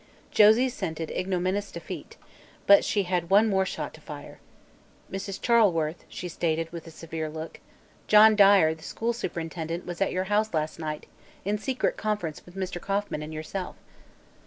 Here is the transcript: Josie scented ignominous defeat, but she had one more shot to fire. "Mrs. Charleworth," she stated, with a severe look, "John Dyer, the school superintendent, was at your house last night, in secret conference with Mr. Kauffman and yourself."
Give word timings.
Josie 0.31 0.67
scented 0.67 1.11
ignominous 1.11 1.71
defeat, 1.71 2.17
but 2.65 2.83
she 2.83 3.03
had 3.03 3.29
one 3.29 3.47
more 3.47 3.67
shot 3.67 3.93
to 3.93 4.01
fire. 4.01 4.39
"Mrs. 5.11 5.39
Charleworth," 5.39 6.05
she 6.09 6.27
stated, 6.27 6.71
with 6.71 6.87
a 6.87 6.89
severe 6.89 7.29
look, 7.29 7.59
"John 8.07 8.35
Dyer, 8.35 8.73
the 8.73 8.81
school 8.81 9.13
superintendent, 9.13 9.85
was 9.85 10.01
at 10.01 10.11
your 10.11 10.23
house 10.23 10.55
last 10.55 10.79
night, 10.79 11.05
in 11.45 11.59
secret 11.59 11.97
conference 11.97 12.43
with 12.47 12.55
Mr. 12.55 12.81
Kauffman 12.81 13.21
and 13.21 13.31
yourself." 13.31 13.75